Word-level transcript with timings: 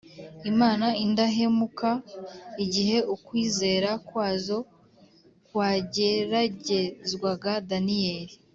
Imana 0.51 0.85
indahemuka 1.05 1.89
igihe 2.63 2.97
ukwizera 3.15 3.89
kwazo 4.07 4.57
kwageragezwaga 5.47 7.51
daniyeli 7.69 8.35